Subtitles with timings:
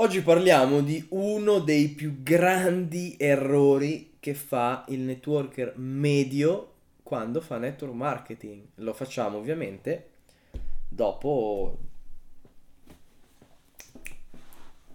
[0.00, 7.58] Oggi parliamo di uno dei più grandi errori che fa il networker medio quando fa
[7.58, 8.64] network marketing.
[8.76, 10.10] Lo facciamo ovviamente
[10.88, 11.78] dopo...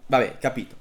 [0.05, 0.78] Vabbè, capito.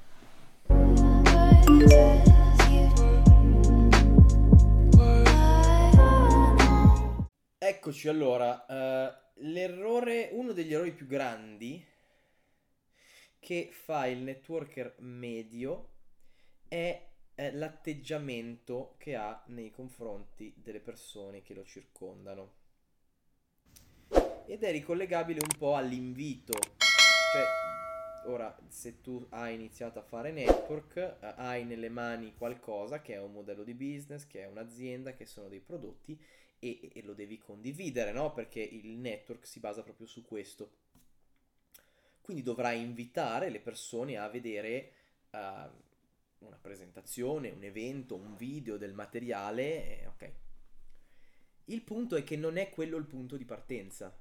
[7.57, 11.91] Eccoci allora, eh, l'errore, uno degli errori più grandi
[13.43, 15.89] che fa il networker medio
[16.69, 22.53] è eh, l'atteggiamento che ha nei confronti delle persone che lo circondano.
[24.45, 26.53] Ed è ricollegabile un po' all'invito.
[26.53, 33.15] Cioè, ora, se tu hai iniziato a fare network, eh, hai nelle mani qualcosa che
[33.15, 36.17] è un modello di business, che è un'azienda, che sono dei prodotti
[36.59, 38.31] e, e lo devi condividere, no?
[38.31, 40.91] Perché il network si basa proprio su questo
[42.23, 44.91] quindi dovrai invitare le persone a vedere
[45.31, 45.37] uh,
[46.45, 49.99] una presentazione, un evento, un video del materiale.
[49.99, 50.33] Eh, ok.
[51.65, 54.17] Il punto è che non è quello il punto di partenza.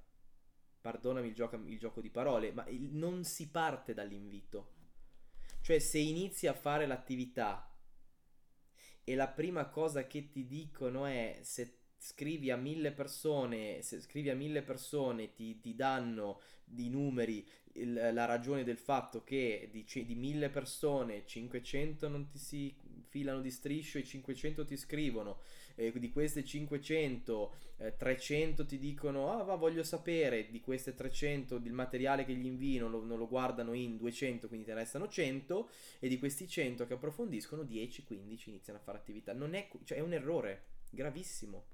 [0.80, 4.73] Perdonami il gioco, il gioco di parole, ma il, non si parte dall'invito.
[5.61, 7.73] Cioè, se inizi a fare l'attività
[9.05, 14.28] e la prima cosa che ti dicono è se scrivi a mille persone, se scrivi
[14.28, 19.84] a mille persone ti, ti danno di numeri il, la ragione del fatto che di,
[20.05, 22.75] di mille persone 500 non ti si
[23.09, 25.41] filano di striscio e 500 ti scrivono
[25.75, 31.56] eh, di queste 500 eh, 300 ti dicono ah va voglio sapere di queste 300
[31.56, 34.81] il materiale che gli invio non lo, non lo guardano in 200 quindi te ne
[34.81, 39.33] restano 100 e di questi 100 che approfondiscono 10 15 iniziano a fare attività.
[39.33, 41.64] Non è, cioè, è un errore gravissimo.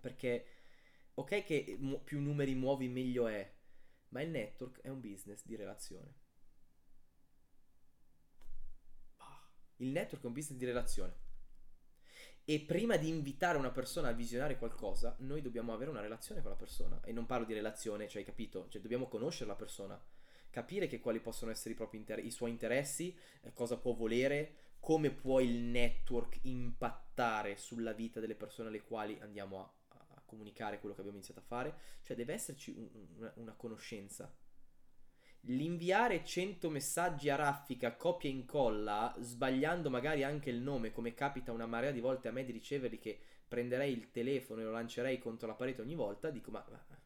[0.00, 0.44] Perché
[1.14, 3.50] ok che più numeri muovi meglio è
[4.08, 6.14] ma il network è un business di relazione.
[9.76, 11.26] Il network è un business di relazione.
[12.44, 16.50] E prima di invitare una persona a visionare qualcosa, noi dobbiamo avere una relazione con
[16.50, 17.00] la persona.
[17.04, 18.68] E non parlo di relazione, cioè hai capito?
[18.68, 20.02] Cioè dobbiamo conoscere la persona,
[20.50, 24.54] capire che quali possono essere i, propri inter- i suoi interessi, eh, cosa può volere,
[24.80, 29.77] come può il network impattare sulla vita delle persone alle quali andiamo a
[30.28, 34.32] comunicare quello che abbiamo iniziato a fare, cioè deve esserci un, una, una conoscenza.
[35.42, 41.52] L'inviare 100 messaggi a raffica, copia e incolla, sbagliando magari anche il nome, come capita
[41.52, 43.18] una marea di volte a me di riceverli che
[43.48, 46.98] prenderei il telefono e lo lancerei contro la parete ogni volta, dico ma, ma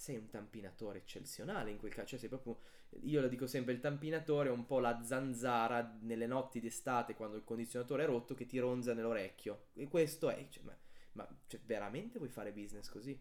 [0.00, 2.58] sei un tampinatore eccezionale in quel caso, cioè sei proprio,
[3.02, 7.36] io lo dico sempre, il tampinatore è un po' la zanzara nelle notti d'estate quando
[7.36, 10.74] il condizionatore è rotto che ti ronza nell'orecchio, e questo è, cioè, ma
[11.12, 13.18] ma cioè, veramente vuoi fare business così?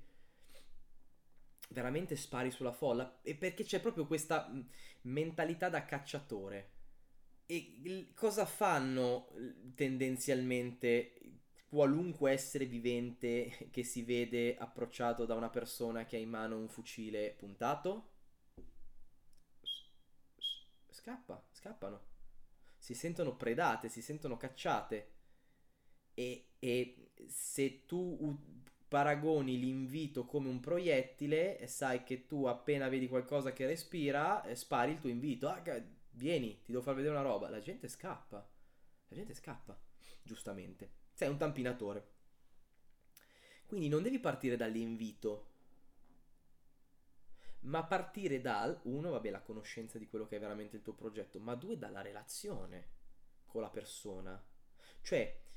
[1.70, 3.20] Veramente spari sulla folla?
[3.22, 4.62] E perché c'è proprio questa mm,
[5.02, 6.72] mentalità da cacciatore.
[7.46, 9.30] E cosa fanno
[9.76, 11.20] tendenzialmente
[11.68, 16.68] qualunque essere vivente che si vede approcciato da una persona che ha in mano un
[16.68, 18.12] fucile puntato?
[20.90, 22.02] Scappa, scappano.
[22.78, 25.18] Si sentono predate, si sentono cacciate.
[26.20, 28.38] E, e se tu
[28.90, 34.92] paragoni l'invito come un proiettile, sai che tu appena vedi qualcosa che respira, eh, spari
[34.92, 35.48] il tuo invito.
[35.48, 35.64] Ah,
[36.12, 37.50] vieni, ti devo far vedere una roba.
[37.50, 38.46] La gente scappa.
[39.08, 39.80] La gente scappa,
[40.22, 40.92] giustamente.
[41.14, 42.18] Sei un tampinatore.
[43.66, 45.48] Quindi non devi partire dall'invito,
[47.62, 51.40] ma partire dal, uno, vabbè, la conoscenza di quello che è veramente il tuo progetto,
[51.40, 52.88] ma due, dalla relazione
[53.46, 54.44] con la persona.
[55.02, 55.48] Cioè,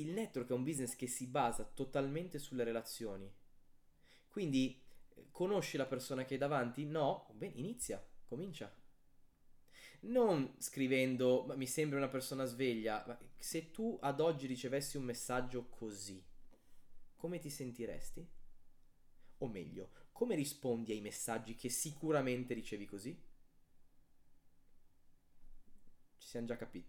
[0.00, 3.30] il network è un business che si basa totalmente sulle relazioni.
[4.28, 4.82] Quindi
[5.30, 6.84] conosci la persona che hai davanti?
[6.84, 7.28] No?
[7.34, 8.74] Bene, inizia, comincia.
[10.00, 15.04] Non scrivendo, ma mi sembra una persona sveglia, ma se tu ad oggi ricevessi un
[15.04, 16.22] messaggio così,
[17.16, 18.28] come ti sentiresti?
[19.38, 23.18] O meglio, come rispondi ai messaggi che sicuramente ricevi così?
[26.18, 26.88] Ci siamo già capiti.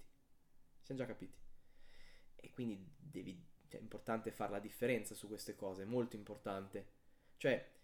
[0.80, 1.47] Ci siamo già capiti
[2.38, 6.96] e quindi devi, cioè, è importante fare la differenza su queste cose, molto importante.
[7.38, 7.76] Cioè,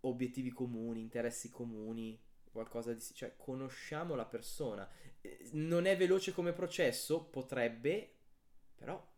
[0.00, 2.20] obiettivi comuni, interessi comuni,
[2.50, 3.00] qualcosa di...
[3.00, 4.88] cioè, conosciamo la persona.
[5.20, 7.24] Eh, non è veloce come processo?
[7.24, 8.16] Potrebbe,
[8.74, 9.16] però...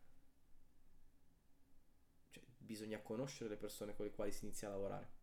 [2.29, 5.19] Cioè, bisogna conoscere le persone con le quali si inizia a lavorare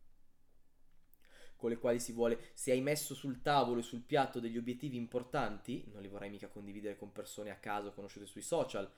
[1.59, 4.95] con le quali si vuole, se hai messo sul tavolo e sul piatto degli obiettivi
[4.95, 8.89] importanti, non li vorrai mica condividere con persone a caso conosciute sui social,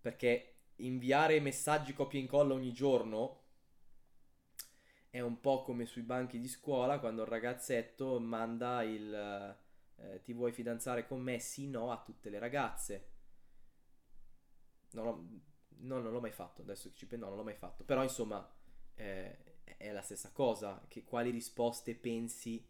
[0.00, 3.38] perché inviare messaggi copia e incolla ogni giorno
[5.10, 9.56] è un po' come sui banchi di scuola quando il ragazzetto manda il,
[9.96, 11.38] eh, ti vuoi fidanzare con me?
[11.38, 13.08] Sì, no, a tutte le ragazze.
[14.92, 15.28] Non, ho,
[15.80, 17.84] no, non l'ho mai fatto, adesso ci penso, no, non l'ho mai fatto.
[17.84, 18.48] Però insomma,
[18.94, 20.84] eh, è la stessa cosa.
[20.88, 22.64] Che, quali risposte pensi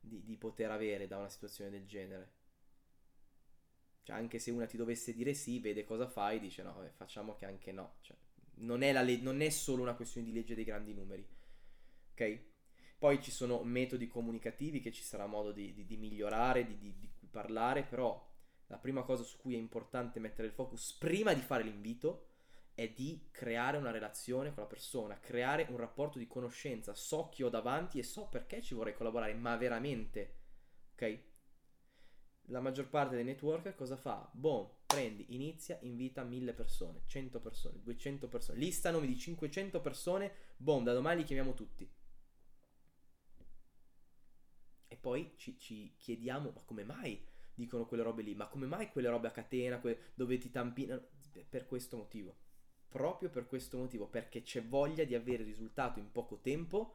[0.00, 2.35] di, di poter avere da una situazione del genere?
[4.06, 7.34] Cioè, anche se una ti dovesse dire sì, vede cosa fai, dice no, vabbè, facciamo
[7.34, 7.96] che anche no.
[8.02, 8.16] Cioè,
[8.58, 11.26] non, è le- non è solo una questione di legge dei grandi numeri.
[12.12, 12.40] Ok?
[12.98, 17.10] Poi ci sono metodi comunicativi che ci sarà modo di, di, di migliorare, di, di,
[17.28, 18.24] parlare, però
[18.68, 22.28] la prima cosa su cui è importante mettere il focus prima di fare l'invito
[22.74, 26.94] è di creare una relazione con la persona, creare un rapporto di conoscenza.
[26.94, 30.36] So chi ho davanti e so perché ci vorrei collaborare, ma veramente,
[30.92, 31.34] ok?
[32.50, 34.28] La maggior parte dei networker cosa fa?
[34.32, 40.32] Boh, prendi, inizia, invita 1000 persone, 100 persone, 200 persone, lista nomi di 500 persone,
[40.56, 41.90] boom, da domani li chiamiamo tutti.
[44.86, 47.20] E poi ci, ci chiediamo, ma come mai
[47.52, 48.34] dicono quelle robe lì?
[48.34, 51.02] Ma come mai quelle robe a catena, quelle dove ti tampinano?
[51.48, 52.36] Per questo motivo.
[52.86, 56.94] Proprio per questo motivo, perché c'è voglia di avere risultato in poco tempo,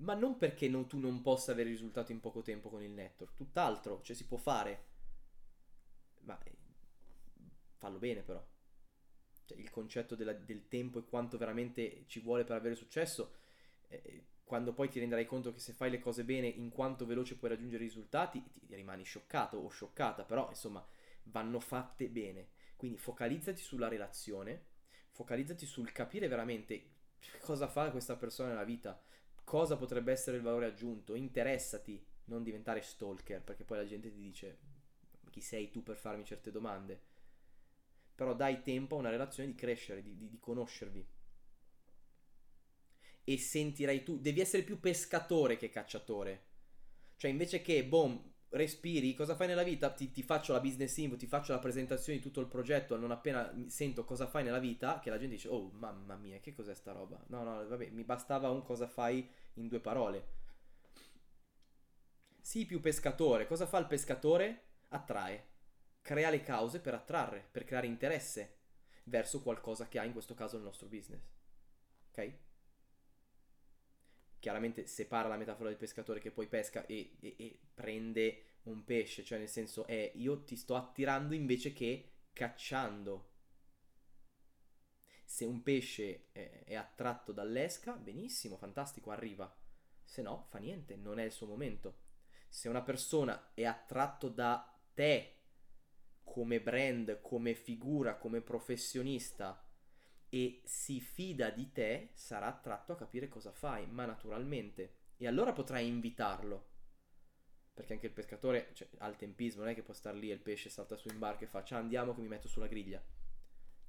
[0.00, 3.34] ma non perché non, tu non possa avere risultato in poco tempo con il network,
[3.34, 4.84] tutt'altro, cioè si può fare,
[6.20, 6.56] ma eh,
[7.76, 8.44] fallo bene però.
[9.44, 13.34] Cioè, il concetto della, del tempo e quanto veramente ci vuole per avere successo
[13.88, 17.36] eh, quando poi ti renderai conto che se fai le cose bene, in quanto veloce
[17.36, 20.84] puoi raggiungere i risultati, ti rimani scioccato o scioccata, però insomma
[21.24, 22.48] vanno fatte bene.
[22.74, 24.64] Quindi focalizzati sulla relazione,
[25.10, 26.94] focalizzati sul capire veramente
[27.42, 29.00] cosa fa questa persona nella vita,
[29.50, 34.20] cosa potrebbe essere il valore aggiunto, interessati, non diventare stalker, perché poi la gente ti
[34.20, 34.58] dice
[35.28, 37.00] chi sei tu per farmi certe domande.
[38.14, 41.04] Però dai tempo a una relazione di crescere, di, di, di conoscervi
[43.24, 46.44] e sentirai tu, devi essere più pescatore che cacciatore.
[47.16, 49.90] Cioè invece che, boom, respiri, cosa fai nella vita?
[49.90, 53.10] Ti, ti, faccio la business info, ti faccio la presentazione di tutto il progetto, non
[53.10, 56.72] appena sento cosa fai nella vita, che la gente dice, oh mamma mia, che cos'è
[56.72, 57.20] sta roba?
[57.30, 60.38] No, no, vabbè, mi bastava un cosa fai in due parole.
[62.40, 64.64] Sii più pescatore, cosa fa il pescatore?
[64.88, 65.48] Attrae,
[66.02, 68.58] crea le cause per attrarre, per creare interesse
[69.04, 71.22] verso qualcosa che ha in questo caso il nostro business.
[72.10, 72.48] Ok?
[74.40, 79.22] chiaramente separa la metafora del pescatore che poi pesca e, e, e prende un pesce,
[79.22, 83.28] cioè nel senso è io ti sto attirando invece che cacciando.
[85.30, 89.48] Se un pesce è, è attratto dall'esca, benissimo, fantastico, arriva.
[90.02, 91.98] Se no, fa niente, non è il suo momento.
[92.48, 95.36] Se una persona è attratto da te
[96.24, 99.64] come brand, come figura, come professionista,
[100.28, 104.94] e si fida di te, sarà attratto a capire cosa fai, ma naturalmente.
[105.16, 106.70] E allora potrai invitarlo.
[107.72, 110.34] Perché anche il pescatore cioè, ha il tempismo, non è che può star lì e
[110.34, 113.00] il pesce salta su in barca e fa ciao andiamo che mi metto sulla griglia.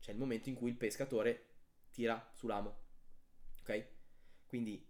[0.01, 1.45] C'è il momento in cui il pescatore
[1.91, 2.75] tira sull'amo.
[3.61, 3.87] Ok?
[4.47, 4.85] Quindi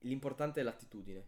[0.00, 1.26] l'importante è l'attitudine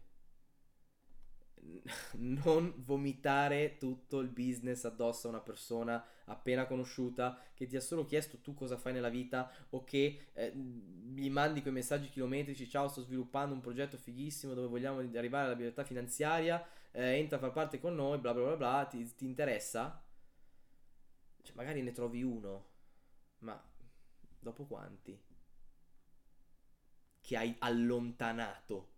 [2.17, 8.05] non vomitare tutto il business addosso a una persona appena conosciuta che ti ha solo
[8.05, 12.87] chiesto tu cosa fai nella vita o che eh, gli mandi quei messaggi chilometrici ciao
[12.87, 17.51] sto sviluppando un progetto fighissimo dove vogliamo arrivare alla libertà finanziaria eh, entra a far
[17.51, 20.04] parte con noi bla bla bla bla ti, ti interessa?
[21.45, 22.73] Cioè, magari ne trovi uno
[23.39, 23.61] ma
[24.39, 25.17] dopo quanti?
[27.25, 28.93] che hai allontanato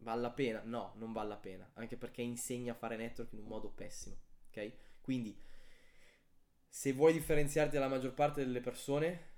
[0.00, 0.62] Vale la pena?
[0.64, 4.16] No, non vale la pena, anche perché insegna a fare network in un modo pessimo,
[4.48, 4.72] ok?
[5.00, 5.36] Quindi,
[6.68, 9.36] se vuoi differenziarti dalla maggior parte delle persone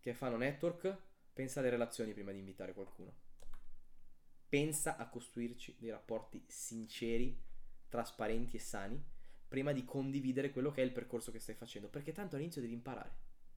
[0.00, 0.96] che fanno network,
[1.32, 3.14] pensa alle relazioni prima di invitare qualcuno.
[4.48, 7.42] Pensa a costruirci dei rapporti sinceri,
[7.88, 9.02] trasparenti e sani
[9.52, 12.72] prima di condividere quello che è il percorso che stai facendo, perché tanto all'inizio devi
[12.72, 13.10] imparare.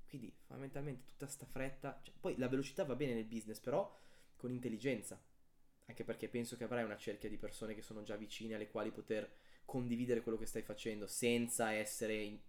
[0.10, 3.98] Quindi, fondamentalmente, tutta sta fretta, cioè, poi la velocità va bene nel business, però
[4.36, 5.18] con intelligenza
[5.88, 8.92] anche perché penso che avrai una cerchia di persone che sono già vicine alle quali
[8.92, 9.32] poter
[9.64, 12.40] condividere quello che stai facendo senza essere in-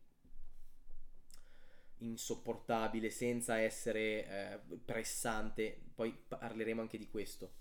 [1.99, 5.79] insopportabile, senza essere eh, pressante.
[5.95, 7.53] Poi parleremo anche di questo.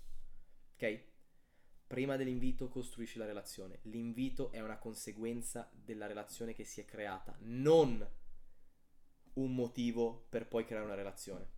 [0.74, 1.00] Ok?
[1.86, 3.78] Prima dell'invito costruisci la relazione.
[3.82, 8.06] L'invito è una conseguenza della relazione che si è creata, non
[9.34, 11.55] un motivo per poi creare una relazione.